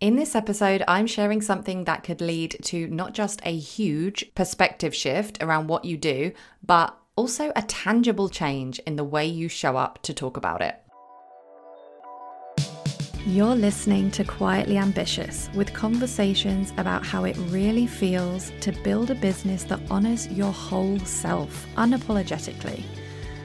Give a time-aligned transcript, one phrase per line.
[0.00, 4.94] In this episode, I'm sharing something that could lead to not just a huge perspective
[4.94, 6.32] shift around what you do,
[6.64, 10.76] but also a tangible change in the way you show up to talk about it.
[13.26, 19.14] You're listening to Quietly Ambitious with conversations about how it really feels to build a
[19.14, 22.84] business that honors your whole self unapologetically.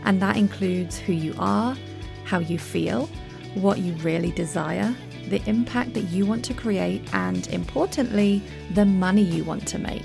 [0.06, 1.76] And that includes who you are,
[2.24, 3.10] how you feel,
[3.56, 4.96] what you really desire
[5.30, 8.41] the impact that you want to create, and importantly,
[8.73, 10.04] the money you want to make.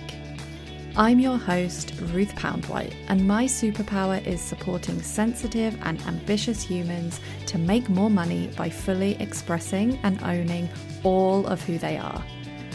[0.97, 7.59] I'm your host, Ruth Poundwhite, and my superpower is supporting sensitive and ambitious humans to
[7.59, 10.69] make more money by fully expressing and owning
[11.05, 12.25] all of who they are.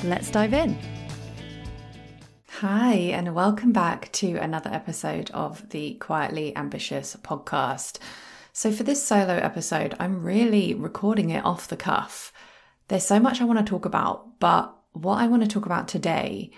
[0.03, 0.77] Let's dive in.
[2.59, 7.99] Hi, and welcome back to another episode of the Quietly Ambitious podcast.
[8.57, 12.31] So, for this solo episode, I'm really recording it off the cuff.
[12.87, 15.89] There's so much I want to talk about, but what I want to talk about
[15.89, 16.51] today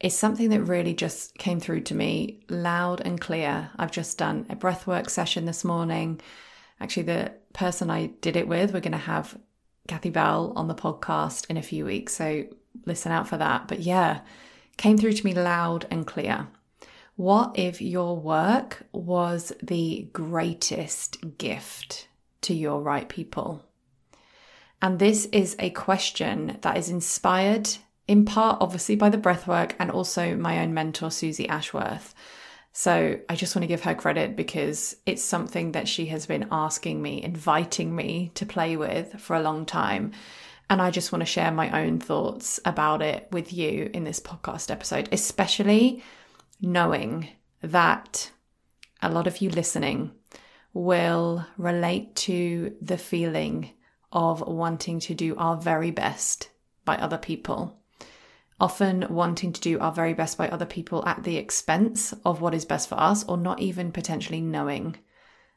[0.00, 3.70] is something that really just came through to me loud and clear.
[3.76, 6.18] I've just done a breathwork session this morning.
[6.80, 9.38] Actually, the person I did it with, we're going to have
[9.86, 12.14] Kathy Bell on the podcast in a few weeks.
[12.14, 12.46] So
[12.86, 13.68] listen out for that.
[13.68, 14.20] But yeah,
[14.78, 16.48] came through to me loud and clear.
[17.16, 22.08] What if your work was the greatest gift
[22.40, 23.64] to your right people?
[24.82, 27.70] And this is a question that is inspired
[28.08, 32.14] in part, obviously, by the breathwork and also my own mentor, Suzy Ashworth.
[32.72, 36.48] So I just want to give her credit because it's something that she has been
[36.50, 40.10] asking me, inviting me to play with for a long time.
[40.68, 44.18] And I just want to share my own thoughts about it with you in this
[44.18, 46.02] podcast episode, especially
[46.64, 47.28] knowing
[47.62, 48.30] that
[49.02, 50.12] a lot of you listening
[50.72, 53.70] will relate to the feeling
[54.12, 56.50] of wanting to do our very best
[56.84, 57.78] by other people.
[58.60, 62.54] Often wanting to do our very best by other people at the expense of what
[62.54, 64.96] is best for us, or not even potentially knowing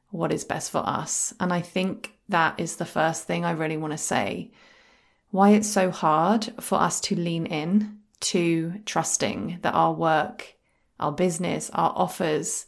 [0.10, 1.34] what is best for us.
[1.40, 4.52] And I think that is the first thing I really want to say.
[5.30, 10.56] Why it's so hard for us to lean in to trusting that our work,
[11.00, 12.66] our business, our offers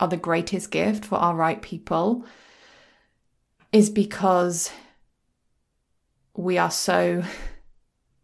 [0.00, 2.24] are the greatest gift for our right people
[3.72, 4.70] is because
[6.34, 7.22] we are so,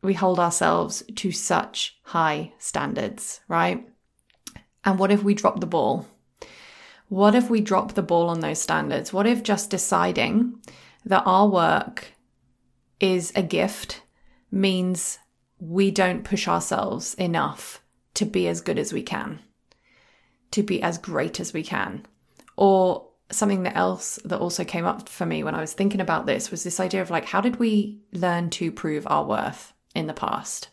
[0.02, 3.86] we hold ourselves to such high standards, right?
[4.84, 6.06] And what if we drop the ball?
[7.08, 9.12] What if we drop the ball on those standards?
[9.12, 10.60] What if just deciding
[11.04, 12.12] that our work
[13.00, 14.02] is a gift
[14.50, 15.18] means
[15.58, 17.83] we don't push ourselves enough
[18.14, 19.40] to be as good as we can,
[20.52, 22.06] to be as great as we can?
[22.56, 26.50] Or something else that also came up for me when I was thinking about this
[26.50, 30.14] was this idea of like, how did we learn to prove our worth in the
[30.14, 30.68] past?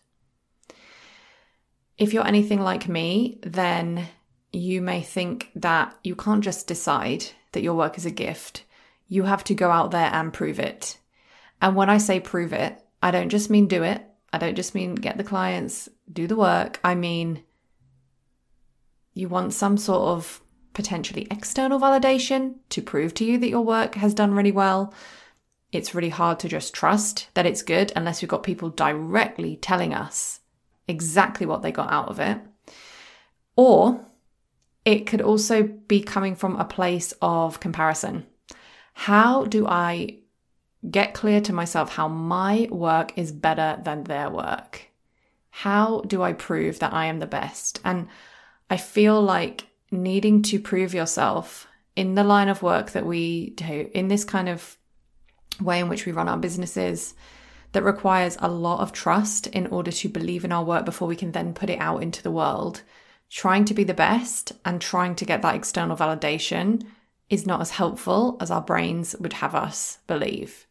[1.98, 4.08] If you're anything like me, then
[4.52, 8.66] you may think that you can't just decide that your work is a gift.
[9.08, 10.98] You have to go out there and prove it.
[11.62, 14.04] And when I say prove it, I don't just mean do it.
[14.34, 16.80] I don't just mean get the clients, do the work.
[16.84, 17.44] I mean,
[19.14, 20.42] you want some sort of
[20.74, 24.94] potentially external validation to prove to you that your work has done really well.
[25.72, 29.94] It's really hard to just trust that it's good unless we've got people directly telling
[29.94, 30.40] us
[30.88, 32.40] exactly what they got out of it.
[33.56, 34.06] Or
[34.86, 38.26] it could also be coming from a place of comparison.
[38.94, 40.21] How do I
[40.90, 44.90] get clear to myself how my work is better than their work?
[45.50, 47.80] How do I prove that I am the best?
[47.84, 48.08] And
[48.70, 53.90] I feel like needing to prove yourself in the line of work that we do,
[53.94, 54.78] in this kind of
[55.60, 57.14] way in which we run our businesses,
[57.74, 61.16] that requires a lot of trust in order to believe in our work before we
[61.16, 62.82] can then put it out into the world.
[63.30, 66.84] Trying to be the best and trying to get that external validation
[67.30, 70.66] is not as helpful as our brains would have us believe.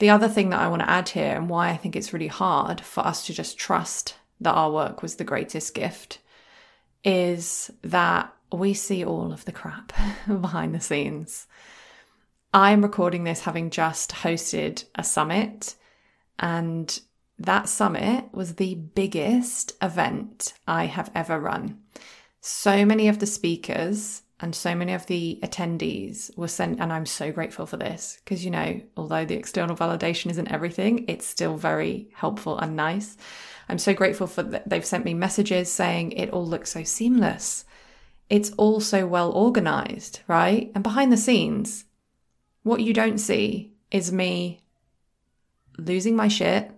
[0.00, 2.26] The other thing that I want to add here, and why I think it's really
[2.26, 6.20] hard for us to just trust that our work was the greatest gift,
[7.04, 9.92] is that we see all of the crap
[10.26, 11.46] behind the scenes.
[12.54, 15.74] I'm recording this having just hosted a summit,
[16.38, 16.98] and
[17.38, 21.78] that summit was the biggest event I have ever run.
[22.40, 27.06] So many of the speakers and so many of the attendees were sent, and I'm
[27.06, 31.56] so grateful for this because, you know, although the external validation isn't everything, it's still
[31.56, 33.16] very helpful and nice.
[33.68, 34.68] I'm so grateful for that.
[34.68, 37.64] They've sent me messages saying it all looks so seamless.
[38.30, 40.72] It's all so well organized, right?
[40.74, 41.84] And behind the scenes,
[42.62, 44.60] what you don't see is me
[45.76, 46.70] losing my shit,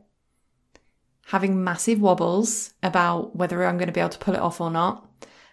[1.26, 4.70] having massive wobbles about whether I'm going to be able to pull it off or
[4.70, 5.09] not,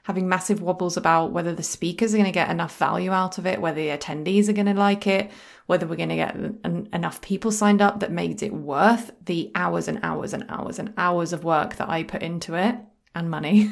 [0.09, 3.45] having massive wobbles about whether the speakers are going to get enough value out of
[3.45, 5.29] it, whether the attendees are going to like it,
[5.67, 6.35] whether we're going to get
[6.91, 10.91] enough people signed up that makes it worth the hours and hours and hours and
[10.97, 12.75] hours of work that I put into it
[13.13, 13.69] and money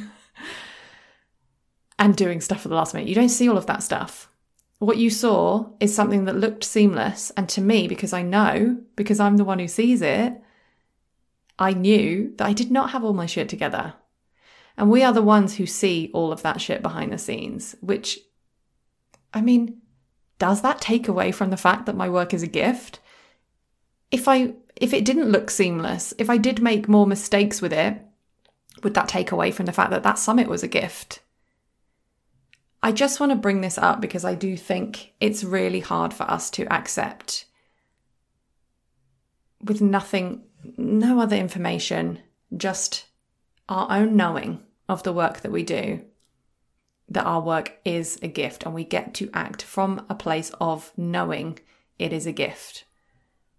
[1.98, 3.10] and doing stuff at the last minute.
[3.10, 4.30] You don't see all of that stuff.
[4.78, 7.32] What you saw is something that looked seamless.
[7.32, 10.40] And to me, because I know, because I'm the one who sees it,
[11.58, 13.96] I knew that I did not have all my shit together.
[14.78, 18.20] And we are the ones who see all of that shit behind the scenes, which,
[19.34, 19.82] I mean,
[20.38, 23.00] does that take away from the fact that my work is a gift?
[24.12, 28.00] If I if it didn't look seamless, if I did make more mistakes with it,
[28.84, 31.22] would that take away from the fact that that summit was a gift?
[32.84, 36.30] I just want to bring this up because I do think it's really hard for
[36.30, 37.46] us to accept
[39.64, 40.44] with nothing,
[40.78, 42.20] no other information,
[42.56, 43.08] just
[43.68, 46.06] our own knowing of the work that we do,
[47.10, 50.92] that our work is a gift and we get to act from a place of
[50.98, 51.60] knowing
[51.98, 52.86] it is a gift.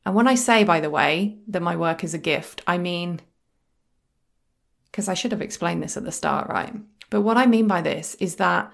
[0.05, 3.21] And when I say, by the way, that my work is a gift, I mean,
[4.91, 6.75] because I should have explained this at the start, right?
[7.11, 8.73] But what I mean by this is that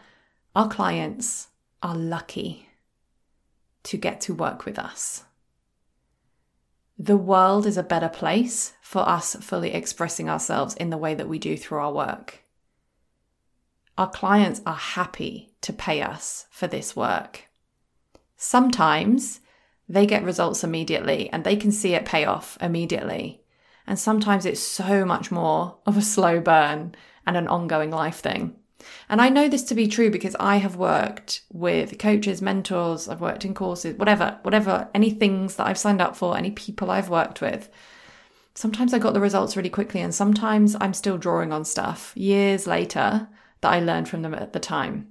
[0.55, 1.49] our clients
[1.83, 2.69] are lucky
[3.85, 5.25] to get to work with us.
[6.99, 11.29] The world is a better place for us fully expressing ourselves in the way that
[11.29, 12.44] we do through our work.
[13.97, 17.49] Our clients are happy to pay us for this work.
[18.37, 19.41] Sometimes
[19.89, 23.43] they get results immediately and they can see it pay off immediately.
[23.87, 26.95] And sometimes it's so much more of a slow burn
[27.27, 28.57] and an ongoing life thing.
[29.09, 33.21] And I know this to be true because I have worked with coaches, mentors, I've
[33.21, 37.09] worked in courses, whatever, whatever, any things that I've signed up for, any people I've
[37.09, 37.71] worked with.
[38.55, 42.67] Sometimes I got the results really quickly, and sometimes I'm still drawing on stuff years
[42.67, 43.29] later
[43.65, 45.09] that I learned from them at the time.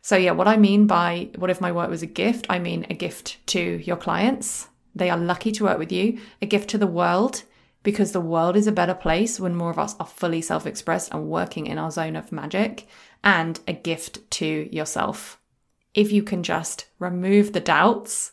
[0.00, 2.46] So, yeah, what I mean by what if my work was a gift?
[2.48, 4.68] I mean a gift to your clients.
[4.94, 7.42] They are lucky to work with you, a gift to the world
[7.82, 11.12] because the world is a better place when more of us are fully self expressed
[11.12, 12.86] and working in our zone of magic,
[13.24, 15.40] and a gift to yourself.
[15.94, 18.32] If you can just remove the doubts,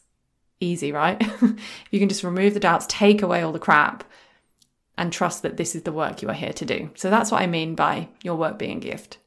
[0.59, 1.21] easy, right?
[1.91, 4.03] you can just remove the doubts, take away all the crap,
[4.97, 6.89] and trust that this is the work you are here to do.
[6.95, 9.18] So that's what I mean by your work being a gift.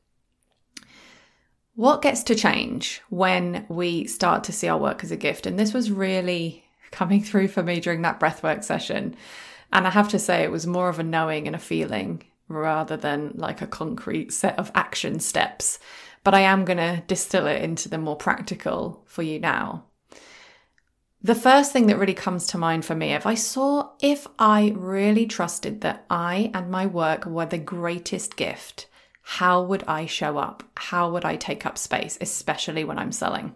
[1.74, 5.46] What gets to change when we start to see our work as a gift?
[5.46, 9.16] And this was really coming through for me during that breathwork session.
[9.72, 12.98] And I have to say, it was more of a knowing and a feeling rather
[12.98, 15.78] than like a concrete set of action steps.
[16.24, 19.84] But I am going to distill it into the more practical for you now.
[21.22, 24.74] The first thing that really comes to mind for me, if I saw, if I
[24.76, 28.88] really trusted that I and my work were the greatest gift,
[29.22, 30.62] how would I show up?
[30.76, 33.54] How would I take up space, especially when I'm selling?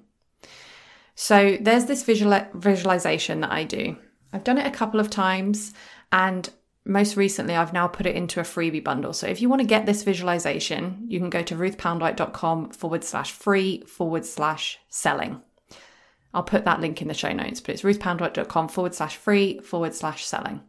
[1.14, 3.96] So there's this visual, visualization that I do.
[4.32, 5.74] I've done it a couple of times.
[6.12, 6.48] And
[6.84, 9.12] most recently, I've now put it into a freebie bundle.
[9.12, 13.32] So if you want to get this visualization, you can go to ruthpoundwhite.com forward slash
[13.32, 15.42] free forward slash selling.
[16.32, 19.94] I'll put that link in the show notes, but it's ruthpoundwhite.com forward slash free forward
[19.94, 20.60] slash selling.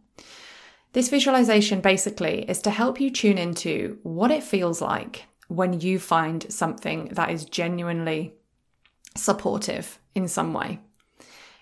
[0.94, 6.00] This visualization basically is to help you tune into what it feels like when you
[6.00, 8.34] find something that is genuinely
[9.15, 10.79] supportive in some way.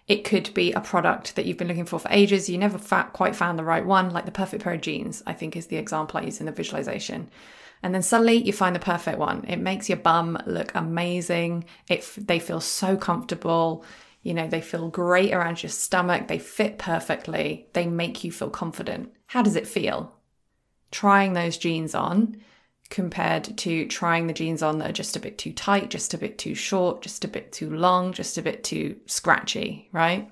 [0.07, 2.47] It could be a product that you've been looking for for ages.
[2.47, 5.33] You never fa- quite found the right one, like the perfect pair of jeans, I
[5.33, 7.29] think is the example I use in the visualization.
[7.81, 9.45] And then suddenly you find the perfect one.
[9.47, 11.65] It makes your bum look amazing.
[11.89, 13.83] It, they feel so comfortable.
[14.25, 16.27] You know, they feel great around your stomach.
[16.27, 17.67] They fit perfectly.
[17.73, 19.13] They make you feel confident.
[19.27, 20.15] How does it feel?
[20.89, 22.37] Trying those jeans on
[22.89, 26.17] compared to trying the jeans on that are just a bit too tight, just a
[26.17, 30.31] bit too short, just a bit too long, just a bit too scratchy, right?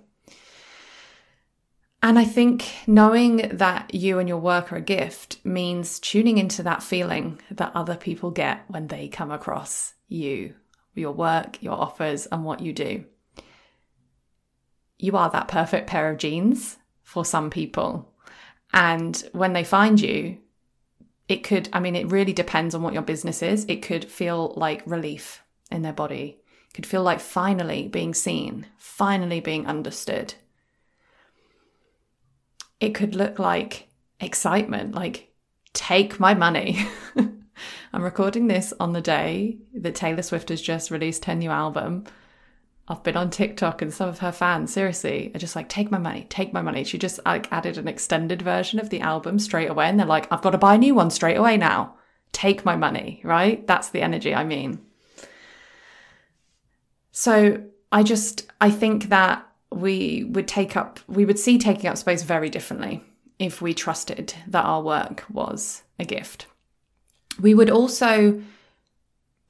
[2.02, 6.64] And I think knowing that you and your work are a gift means tuning into
[6.64, 10.56] that feeling that other people get when they come across you,
[10.96, 13.06] your work, your offers, and what you do.
[14.98, 18.12] You are that perfect pair of jeans for some people.
[18.74, 20.38] And when they find you,
[21.28, 23.66] it could, I mean, it really depends on what your business is.
[23.66, 26.38] It could feel like relief in their body,
[26.70, 30.36] it could feel like finally being seen, finally being understood.
[32.80, 33.88] It could look like
[34.20, 35.32] excitement, like,
[35.74, 36.86] take my money.
[37.94, 42.06] I'm recording this on the day that Taylor Swift has just released her new album.
[42.88, 45.98] I've been on TikTok and some of her fans, seriously, are just like, take my
[45.98, 46.84] money, take my money.
[46.84, 49.88] She just like added an extended version of the album straight away.
[49.88, 51.96] And they're like, I've got to buy a new one straight away now.
[52.34, 53.66] Take my money, right?
[53.68, 54.80] That's the energy I mean.
[57.12, 61.98] So I just, I think that we would take up, we would see taking up
[61.98, 63.04] space very differently
[63.40, 66.48] if we trusted that our work was a gift.
[67.40, 68.42] We would also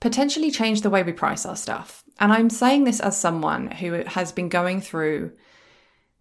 [0.03, 2.03] potentially change the way we price our stuff.
[2.19, 5.31] And I'm saying this as someone who has been going through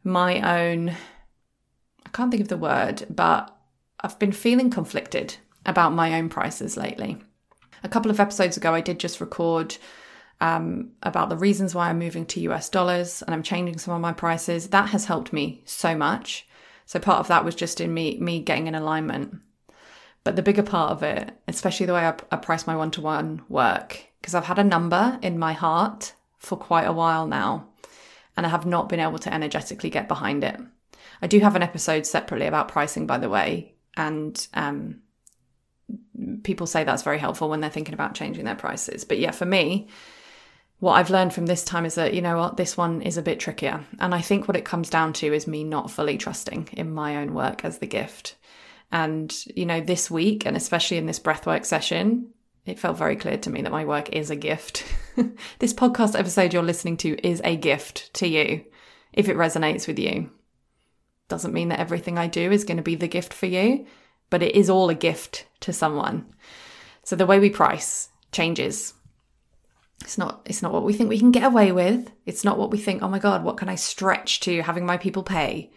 [0.04, 3.52] my own, I can't think of the word, but
[3.98, 5.34] I've been feeling conflicted
[5.66, 7.24] about my own prices lately.
[7.82, 9.76] A couple of episodes ago, I did just record
[10.40, 14.00] um, about the reasons why I'm moving to US dollars and I'm changing some of
[14.00, 14.68] my prices.
[14.68, 16.46] That has helped me so much.
[16.86, 19.40] So part of that was just in me me getting in alignment.
[20.24, 23.00] But the bigger part of it, especially the way I, I price my one to
[23.00, 27.68] one work, because I've had a number in my heart for quite a while now,
[28.36, 30.58] and I have not been able to energetically get behind it.
[31.20, 35.00] I do have an episode separately about pricing, by the way, and um,
[36.42, 39.04] people say that's very helpful when they're thinking about changing their prices.
[39.04, 39.88] But yeah, for me,
[40.78, 43.22] what I've learned from this time is that, you know what, this one is a
[43.22, 43.84] bit trickier.
[44.00, 47.16] And I think what it comes down to is me not fully trusting in my
[47.16, 48.36] own work as the gift.
[48.92, 52.28] And, you know, this week, and especially in this breathwork session,
[52.66, 54.84] it felt very clear to me that my work is a gift.
[55.58, 58.64] this podcast episode you're listening to is a gift to you
[59.12, 60.30] if it resonates with you.
[61.28, 63.86] Doesn't mean that everything I do is going to be the gift for you,
[64.28, 66.26] but it is all a gift to someone.
[67.02, 68.94] So the way we price changes.
[70.02, 72.10] It's not it's not what we think we can get away with.
[72.26, 74.96] It's not what we think, "Oh my god, what can I stretch to having my
[74.96, 75.70] people pay?"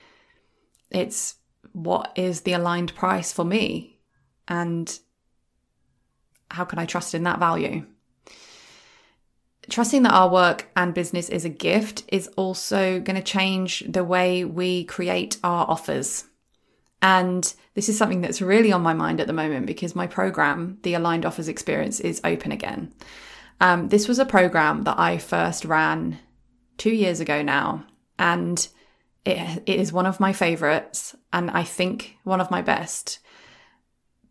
[0.89, 1.35] It's
[1.75, 3.99] what is the aligned price for me
[4.47, 4.97] and
[6.49, 7.85] how can I trust in that value?
[9.69, 14.03] Trusting that our work and business is a gift is also going to change the
[14.05, 16.25] way we create our offers.
[17.01, 20.77] And this is something that's really on my mind at the moment because my program,
[20.83, 22.93] the Aligned Offers Experience, is open again.
[23.59, 26.19] Um, this was a program that I first ran
[26.77, 27.85] two years ago now.
[28.17, 28.65] And
[29.25, 33.19] it, it is one of my favorites and I think one of my best.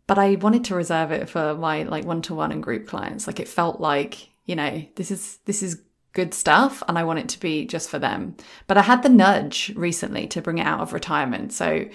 [0.07, 3.27] But I wanted to reserve it for my like one-to-one and group clients.
[3.27, 5.81] Like it felt like, you know, this is this is
[6.13, 8.37] good stuff and I want it to be just for them.
[8.67, 11.51] But I had the nudge recently to bring it out of retirement.
[11.51, 11.87] So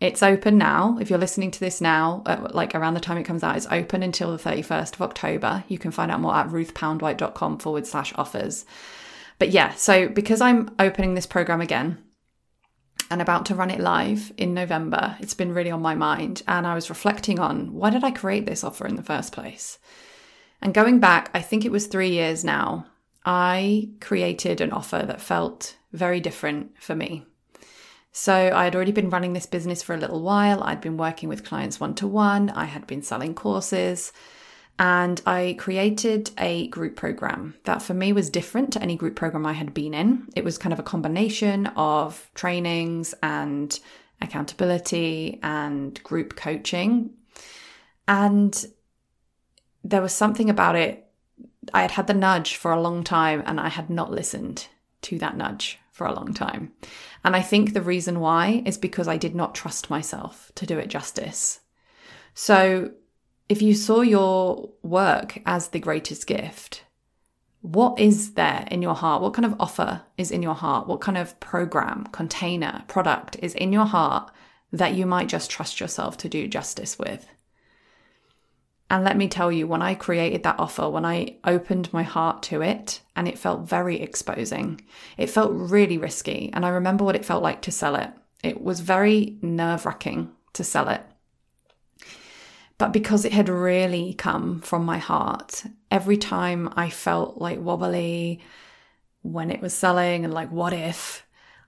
[0.00, 0.98] it's open now.
[1.00, 3.66] If you're listening to this now, uh, like around the time it comes out, it's
[3.70, 5.64] open until the 31st of October.
[5.66, 8.64] You can find out more at ruthpoundwhite.com forward slash offers.
[9.38, 11.98] But yeah, so because I'm opening this program again,
[13.10, 15.16] and about to run it live in November.
[15.20, 16.42] It's been really on my mind.
[16.48, 19.78] And I was reflecting on why did I create this offer in the first place?
[20.62, 22.86] And going back, I think it was three years now,
[23.24, 27.26] I created an offer that felt very different for me.
[28.12, 30.62] So I had already been running this business for a little while.
[30.62, 32.50] I'd been working with clients one to one.
[32.50, 34.12] I had been selling courses.
[34.78, 39.46] And I created a group program that for me was different to any group program
[39.46, 40.28] I had been in.
[40.34, 43.78] It was kind of a combination of trainings and
[44.20, 47.10] accountability and group coaching.
[48.08, 48.66] And
[49.84, 51.06] there was something about it.
[51.72, 54.66] I had had the nudge for a long time and I had not listened
[55.02, 56.72] to that nudge for a long time.
[57.22, 60.78] And I think the reason why is because I did not trust myself to do
[60.78, 61.60] it justice.
[62.34, 62.90] So
[63.48, 66.84] if you saw your work as the greatest gift,
[67.60, 69.22] what is there in your heart?
[69.22, 70.86] What kind of offer is in your heart?
[70.86, 74.30] What kind of program, container, product is in your heart
[74.72, 77.26] that you might just trust yourself to do justice with?
[78.90, 82.42] And let me tell you, when I created that offer, when I opened my heart
[82.44, 84.82] to it, and it felt very exposing,
[85.16, 86.50] it felt really risky.
[86.52, 88.10] And I remember what it felt like to sell it.
[88.42, 91.02] It was very nerve wracking to sell it.
[92.78, 98.40] But because it had really come from my heart, every time I felt like wobbly
[99.22, 101.24] when it was selling and like, what if?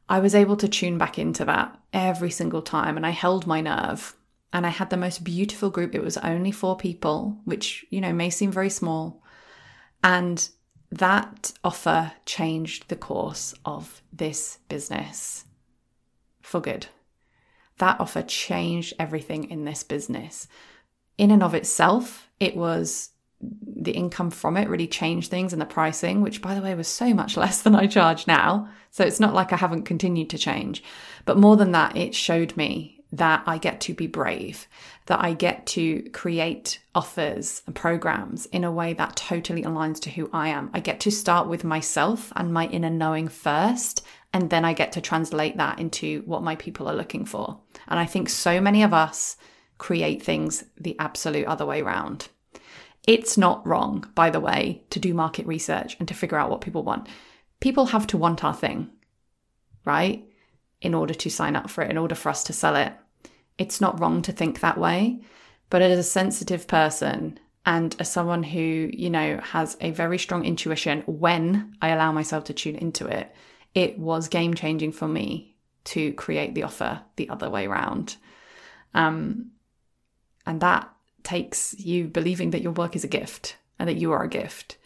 [0.09, 3.61] I was able to tune back into that every single time and I held my
[3.61, 4.15] nerve.
[4.53, 5.95] And I had the most beautiful group.
[5.95, 9.23] It was only four people, which, you know, may seem very small.
[10.03, 10.49] And
[10.91, 15.45] that offer changed the course of this business
[16.41, 16.87] for good.
[17.79, 20.49] That offer changed everything in this business
[21.19, 25.67] in and of itself, it was the income from it really changed things and the
[25.67, 28.69] pricing, which by the way was so much less than I charge now.
[28.91, 30.83] So it's not like I haven't continued to change.
[31.25, 34.67] But more than that, it showed me that I get to be brave,
[35.07, 40.11] that I get to create offers and programs in a way that totally aligns to
[40.11, 40.71] who I am.
[40.75, 44.93] I get to start with myself and my inner knowing first, and then I get
[44.93, 47.61] to translate that into what my people are looking for.
[47.87, 49.37] And I think so many of us
[49.79, 52.29] create things the absolute other way around.
[53.07, 56.61] It's not wrong, by the way, to do market research and to figure out what
[56.61, 57.09] people want.
[57.61, 58.91] People have to want our thing,
[59.85, 60.29] right?
[60.81, 62.93] In order to sign up for it, in order for us to sell it.
[63.59, 65.21] It's not wrong to think that way.
[65.71, 70.45] But as a sensitive person and as someone who, you know, has a very strong
[70.45, 73.35] intuition when I allow myself to tune into it,
[73.75, 78.17] it was game changing for me to create the offer the other way around.
[78.95, 79.51] Um,
[80.47, 80.91] and that
[81.23, 84.79] takes you believing that your work is a gift and that you are a gift.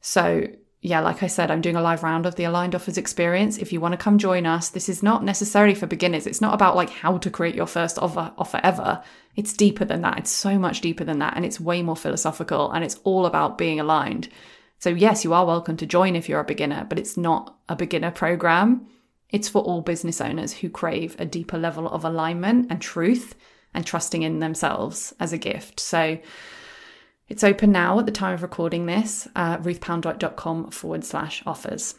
[0.00, 0.46] So,
[0.82, 3.56] yeah, like I said, I'm doing a live round of the Aligned Offers experience.
[3.56, 6.26] If you want to come join us, this is not necessarily for beginners.
[6.26, 9.02] It's not about like how to create your first offer, offer ever.
[9.34, 10.18] It's deeper than that.
[10.18, 11.36] It's so much deeper than that.
[11.36, 14.28] And it's way more philosophical and it's all about being aligned.
[14.78, 17.76] So, yes, you are welcome to join if you're a beginner, but it's not a
[17.76, 18.86] beginner program.
[19.30, 23.34] It's for all business owners who crave a deeper level of alignment and truth
[23.74, 25.80] and trusting in themselves as a gift.
[25.80, 26.18] So
[27.28, 31.94] it's open now at the time of recording this, uh, ruthpoundwhite.com forward slash offers.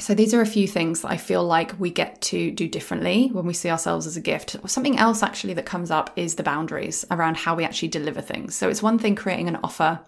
[0.00, 3.30] So these are a few things that I feel like we get to do differently
[3.32, 4.56] when we see ourselves as a gift.
[4.66, 8.54] Something else actually that comes up is the boundaries around how we actually deliver things.
[8.54, 9.98] So it's one thing creating an offer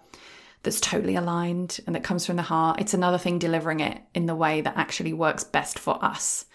[0.63, 2.79] that's totally aligned and that comes from the heart.
[2.79, 6.45] It's another thing delivering it in the way that actually works best for us.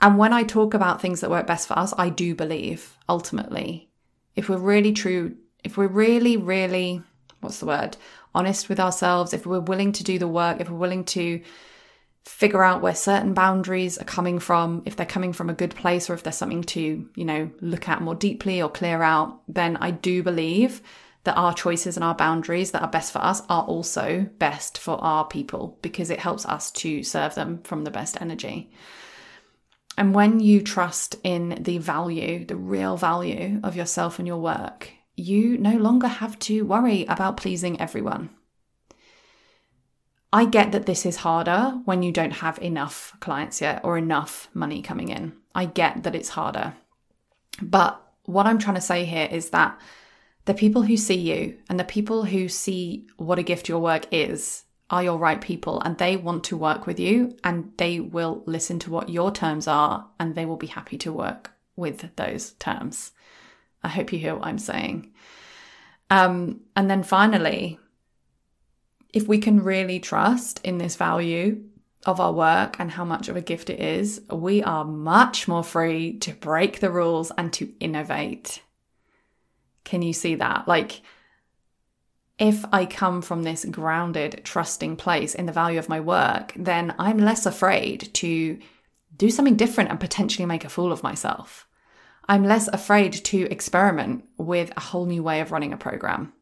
[0.00, 3.90] And when I talk about things that work best for us, I do believe ultimately,
[4.34, 7.02] if we're really true, if we're really, really,
[7.40, 7.96] what's the word,
[8.34, 11.42] honest with ourselves, if we're willing to do the work, if we're willing to
[12.24, 16.08] figure out where certain boundaries are coming from, if they're coming from a good place
[16.08, 19.76] or if there's something to, you know, look at more deeply or clear out, then
[19.78, 20.80] I do believe
[21.24, 25.02] that our choices and our boundaries that are best for us are also best for
[25.02, 28.70] our people because it helps us to serve them from the best energy.
[30.00, 34.90] And when you trust in the value, the real value of yourself and your work,
[35.14, 38.30] you no longer have to worry about pleasing everyone.
[40.32, 44.48] I get that this is harder when you don't have enough clients yet or enough
[44.54, 45.34] money coming in.
[45.54, 46.72] I get that it's harder.
[47.60, 49.78] But what I'm trying to say here is that
[50.46, 54.06] the people who see you and the people who see what a gift your work
[54.10, 58.42] is are your right people and they want to work with you and they will
[58.46, 62.52] listen to what your terms are and they will be happy to work with those
[62.52, 63.12] terms.
[63.82, 65.12] I hope you hear what I'm saying.
[66.10, 67.78] Um, and then finally,
[69.12, 71.62] if we can really trust in this value
[72.04, 75.62] of our work and how much of a gift it is, we are much more
[75.62, 78.62] free to break the rules and to innovate.
[79.84, 80.66] Can you see that?
[80.66, 81.00] Like,
[82.40, 86.94] if I come from this grounded, trusting place in the value of my work, then
[86.98, 88.58] I'm less afraid to
[89.16, 91.66] do something different and potentially make a fool of myself.
[92.26, 96.32] I'm less afraid to experiment with a whole new way of running a program.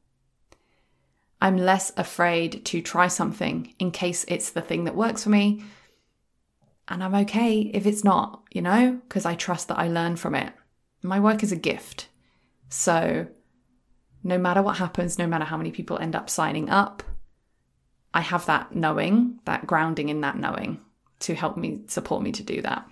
[1.42, 5.64] I'm less afraid to try something in case it's the thing that works for me.
[6.86, 10.36] And I'm okay if it's not, you know, because I trust that I learn from
[10.36, 10.52] it.
[11.02, 12.08] My work is a gift.
[12.68, 13.26] So
[14.28, 17.02] no matter what happens, no matter how many people end up signing up,
[18.12, 20.80] I have that knowing, that grounding in that knowing
[21.20, 22.88] to help me support me to do that.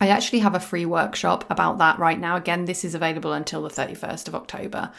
[0.00, 2.36] I actually have a free workshop about that right now.
[2.36, 4.90] Again, this is available until the 31st of October.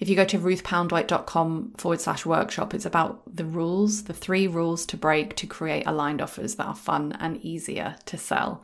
[0.00, 4.86] If you go to ruthpoundwhite.com forward slash workshop, it's about the rules, the three rules
[4.86, 8.62] to break to create aligned offers that are fun and easier to sell.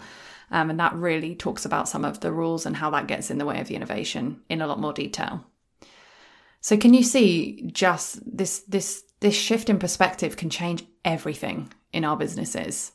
[0.51, 3.39] Um, and that really talks about some of the rules and how that gets in
[3.39, 5.45] the way of the innovation in a lot more detail.
[6.65, 12.07] So can you see just this this this shift in perspective can change everything in
[12.07, 12.93] our businesses.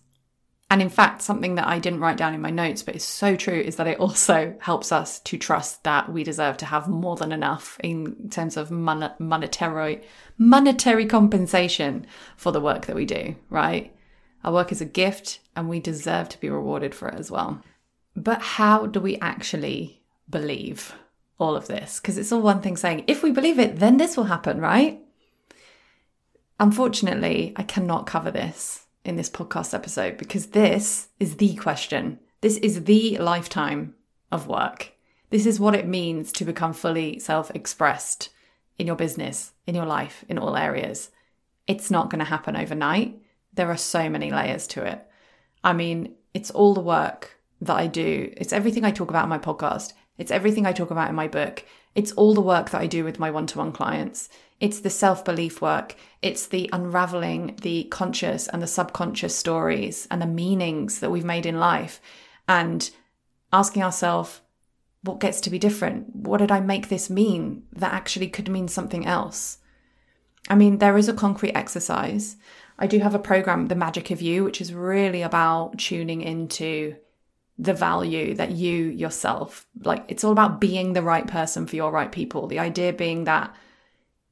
[0.72, 3.36] And in fact, something that I didn't write down in my notes, but is so
[3.36, 7.16] true, is that it also helps us to trust that we deserve to have more
[7.16, 10.02] than enough in terms of mon- monetary
[10.40, 13.36] monetary compensation for the work that we do.
[13.52, 13.96] Right?
[14.44, 17.62] Our work is a gift, and we deserve to be rewarded for it as well.
[18.16, 20.96] But how do we actually believe
[21.40, 24.16] all of this because it's all one thing saying, if we believe it, then this
[24.16, 25.02] will happen, right?
[26.60, 32.20] Unfortunately, I cannot cover this in this podcast episode because this is the question.
[32.42, 33.96] This is the lifetime
[34.32, 34.92] of work.
[35.30, 38.30] This is what it means to become fully self expressed
[38.78, 41.12] in your business, in your life, in all areas.
[41.68, 43.22] It's not going to happen overnight.
[43.54, 45.06] There are so many layers to it.
[45.64, 49.30] I mean, it's all the work that I do, it's everything I talk about in
[49.30, 51.66] my podcast It's everything I talk about in my book.
[51.96, 54.30] It's all the work that I do with my one to one clients.
[54.60, 55.96] It's the self belief work.
[56.22, 61.46] It's the unraveling the conscious and the subconscious stories and the meanings that we've made
[61.46, 62.02] in life
[62.48, 62.92] and
[63.54, 64.42] asking ourselves,
[65.02, 66.14] what gets to be different?
[66.14, 69.60] What did I make this mean that actually could mean something else?
[70.50, 72.36] I mean, there is a concrete exercise.
[72.78, 76.96] I do have a program, The Magic of You, which is really about tuning into
[77.60, 81.92] the value that you yourself, like, it's all about being the right person for your
[81.92, 82.48] right people.
[82.48, 83.54] The idea being that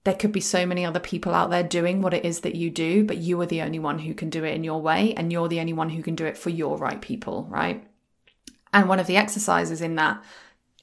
[0.05, 2.69] there could be so many other people out there doing what it is that you
[2.69, 5.29] do, but you are the only one who can do it in your way, and
[5.29, 7.85] you're the only one who can do it for your right people, right?
[8.71, 10.23] And one of the exercises in that,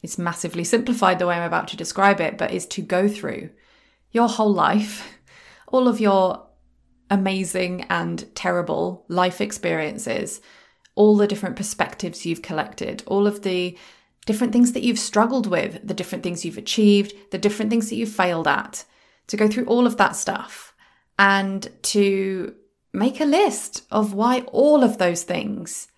[0.03, 3.49] it's massively simplified the way I'm about to describe it, but is to go through
[4.11, 5.17] your whole life,
[5.69, 6.47] all of your
[7.11, 10.43] amazing and terrible life experiences,
[10.95, 13.77] all the different perspectives you've collected, all of the
[14.27, 17.97] different things that you've struggled with, the different things you've achieved, the different things that
[17.97, 18.85] you've failed at,
[19.27, 20.75] to go through all of that stuff
[21.19, 22.55] and to
[22.93, 25.89] make a list of why all of those things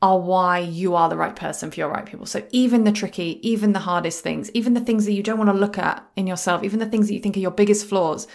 [0.00, 2.26] are why you are the right person for your right people.
[2.26, 5.50] So even the tricky, even the hardest things, even the things that you don't want
[5.50, 8.26] to look at in yourself, even the things that you think are your biggest flaws,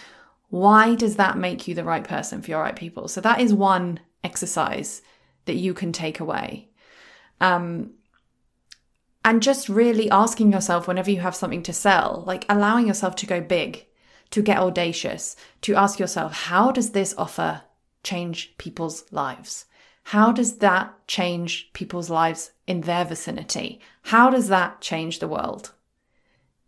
[0.48, 3.06] why does that make you the right person for your right people?
[3.06, 5.02] So that is one exercise
[5.48, 6.68] that you can take away.
[7.40, 7.94] Um,
[9.24, 13.26] and just really asking yourself whenever you have something to sell, like allowing yourself to
[13.26, 13.86] go big,
[14.30, 17.62] to get audacious, to ask yourself, how does this offer
[18.02, 19.64] change people's lives?
[20.04, 23.80] How does that change people's lives in their vicinity?
[24.02, 25.72] How does that change the world?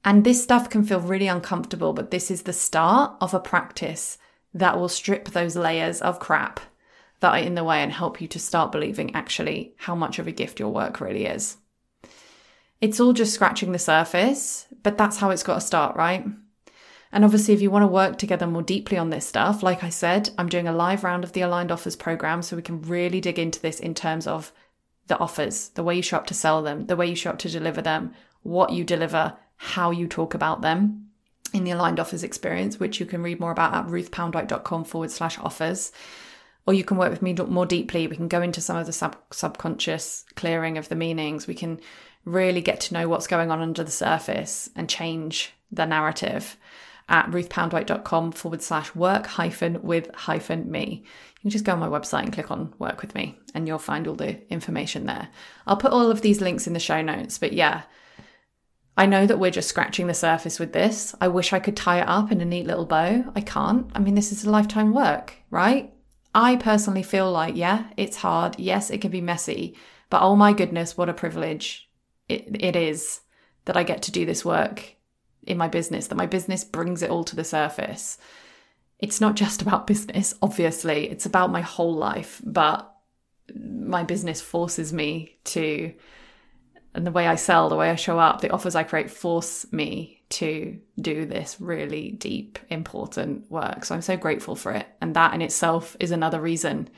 [0.05, 4.19] And this stuff can feel really uncomfortable, but this is the start of a practice
[4.55, 6.61] that will strip those layers of crap
[7.21, 10.27] that are in the way and help you to start believing actually how much of
[10.27, 11.57] a gift your work really is.
[12.81, 16.25] It's all just scratching the surface, but that's how it's got to start, right?
[17.13, 19.89] And obviously, if you want to work together more deeply on this stuff, like I
[19.89, 23.21] said, I'm doing a live round of the Aligned Offers program so we can really
[23.21, 24.53] dig into this in terms of
[25.09, 27.39] the offers, the way you show up to sell them, the way you show up
[27.41, 31.11] to deliver them, what you deliver, how you talk about them
[31.53, 35.37] in the Aligned Offers experience, which you can read more about at ruthpoundwhite.com forward slash
[35.41, 35.91] offers.
[36.71, 38.07] Or you can work with me more deeply.
[38.07, 41.49] We can go into some of the sub- subconscious clearing of the meanings.
[41.49, 41.81] We can
[42.25, 46.57] really get to know what's going on under the surface and change the narrative
[47.09, 51.03] at ruthpoundwhite.com forward slash work hyphen with hyphen me.
[51.03, 53.81] You can just go on my website and click on work with me and you'll
[53.81, 55.29] find all the information there.
[55.67, 57.83] I'll put all of these links in the show notes, but yeah,
[58.97, 61.17] I know that we're just scratching the surface with this.
[61.21, 63.25] I wish I could tie it up in a neat little bow.
[63.35, 63.91] I can't.
[63.93, 65.93] I mean, this is a lifetime work, right?
[66.35, 68.59] I personally feel like, yeah, it's hard.
[68.59, 69.77] Yes, it can be messy,
[70.11, 71.88] but oh my goodness, what a privilege
[72.29, 73.21] it, it is
[73.64, 74.95] that I get to do this work
[75.43, 78.19] in my business, that my business brings it all to the surface.
[78.99, 82.95] It's not just about business, obviously, it's about my whole life, but
[83.55, 85.93] my business forces me to,
[86.95, 89.66] and the way I sell, the way I show up, the offers I create force
[89.73, 93.85] me to do this really deep, important work.
[93.85, 94.87] So I'm so grateful for it.
[95.01, 96.88] And that in itself is another reason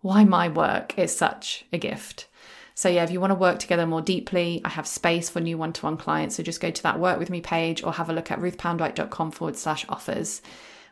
[0.00, 2.26] why my work is such a gift.
[2.74, 5.58] So, yeah, if you want to work together more deeply, I have space for new
[5.58, 6.36] one to one clients.
[6.36, 9.32] So just go to that work with me page or have a look at ruthpoundwhite.com
[9.32, 10.40] forward slash offers.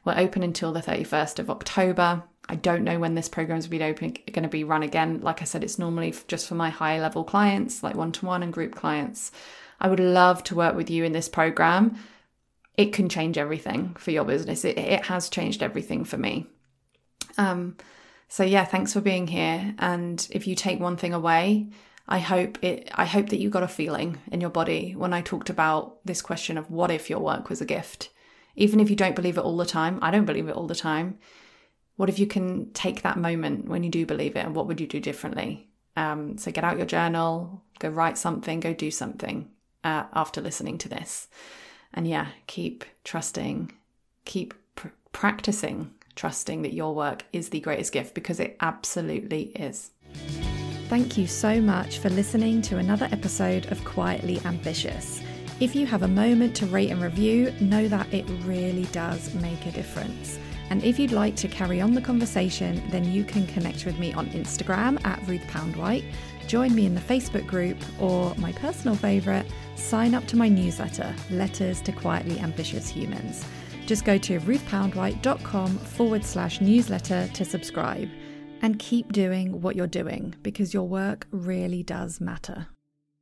[0.05, 2.25] We're open until the 31st of October.
[2.49, 5.21] I don't know when this program is going to be run again.
[5.23, 8.43] Like I said, it's normally just for my high level clients, like one to one
[8.43, 9.33] and group clients.
[9.81, 11.97] I would love to work with you in this program.
[12.77, 14.65] It can change everything for your business.
[14.65, 16.47] It, it has changed everything for me.
[17.37, 17.77] Um,
[18.29, 19.75] so yeah, thanks for being here.
[19.79, 21.69] And if you take one thing away,
[22.07, 25.21] I hope it I hope that you got a feeling in your body when I
[25.21, 28.11] talked about this question of what if your work was a gift?
[28.57, 30.75] Even if you don't believe it all the time, I don't believe it all the
[30.75, 31.19] time.
[31.97, 34.81] What if you can take that moment when you do believe it and what would
[34.81, 35.69] you do differently?
[35.97, 39.51] Um, so get out your journal, go write something, go do something
[39.85, 41.29] uh, after listening to this.
[41.95, 43.73] And yeah, keep trusting,
[44.25, 49.93] keep pr- practicing trusting that your work is the greatest gift because it absolutely is.
[50.89, 55.23] Thank you so much for listening to another episode of Quietly Ambitious.
[55.61, 59.65] If you have a moment to rate and review, know that it really does make
[59.67, 60.39] a difference.
[60.71, 64.13] And if you'd like to carry on the conversation, then you can connect with me
[64.13, 66.05] on Instagram at Ruth Poundwhite,
[66.49, 71.15] join me in the Facebook group, or my personal favourite, sign up to my newsletter,
[71.31, 73.45] Letters to Quietly Ambitious Humans.
[73.87, 78.09] Just go to ruthpoundwhite.com forward slash newsletter to subscribe
[78.63, 82.67] and keep doing what you're doing because your work really does matter.